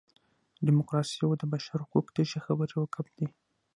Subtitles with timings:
[0.65, 3.27] ډیموکراسي او د بشر حقوق تشې خبرې او ګپ دي.